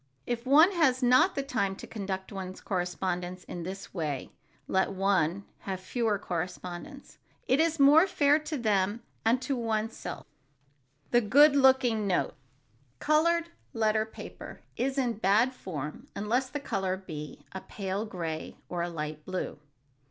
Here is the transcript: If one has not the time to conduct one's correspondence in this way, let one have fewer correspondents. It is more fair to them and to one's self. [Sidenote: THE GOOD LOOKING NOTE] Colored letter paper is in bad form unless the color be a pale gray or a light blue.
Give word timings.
If 0.25 0.47
one 0.47 0.71
has 0.71 1.03
not 1.03 1.35
the 1.35 1.43
time 1.43 1.75
to 1.75 1.85
conduct 1.85 2.31
one's 2.31 2.59
correspondence 2.59 3.43
in 3.43 3.61
this 3.61 3.93
way, 3.93 4.31
let 4.67 4.91
one 4.91 5.45
have 5.59 5.79
fewer 5.79 6.17
correspondents. 6.17 7.19
It 7.47 7.59
is 7.59 7.79
more 7.79 8.07
fair 8.07 8.39
to 8.39 8.57
them 8.57 9.03
and 9.23 9.39
to 9.43 9.55
one's 9.55 9.95
self. 9.95 10.25
[Sidenote: 10.25 11.11
THE 11.11 11.21
GOOD 11.29 11.55
LOOKING 11.55 12.07
NOTE] 12.07 12.33
Colored 12.97 13.49
letter 13.73 14.07
paper 14.07 14.61
is 14.75 14.97
in 14.97 15.19
bad 15.19 15.53
form 15.53 16.07
unless 16.15 16.49
the 16.49 16.59
color 16.59 16.97
be 16.97 17.45
a 17.51 17.61
pale 17.61 18.03
gray 18.07 18.57
or 18.69 18.81
a 18.81 18.89
light 18.89 19.23
blue. 19.23 19.59